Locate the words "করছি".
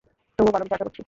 0.85-0.99